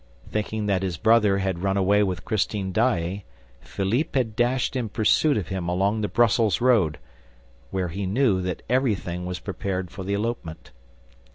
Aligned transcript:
Thinking 0.27 0.65
that 0.65 0.81
his 0.81 0.97
brother 0.97 1.37
had 1.37 1.61
run 1.61 1.77
away 1.77 2.01
with 2.01 2.25
Christine 2.25 2.71
Daae, 2.71 3.23
Philippe 3.59 4.17
had 4.17 4.35
dashed 4.35 4.75
in 4.75 4.89
pursuit 4.89 5.37
of 5.37 5.49
him 5.49 5.69
along 5.69 6.01
the 6.01 6.07
Brussels 6.07 6.59
Road, 6.59 6.97
where 7.69 7.89
he 7.89 8.07
knew 8.07 8.41
that 8.41 8.63
everything 8.67 9.27
was 9.27 9.37
prepared 9.37 9.91
for 9.91 10.03
the 10.03 10.15
elopement. 10.15 10.71